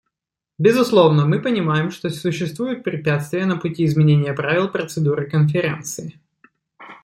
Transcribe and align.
Безусловно, 0.57 1.27
мы 1.27 1.39
понимаем, 1.39 1.91
что 1.91 2.09
существуют 2.09 2.83
препятствия 2.83 3.45
на 3.45 3.55
пути 3.57 3.85
изменения 3.85 4.33
правил 4.33 4.67
процедуры 4.67 5.29
Конференции. 5.29 6.19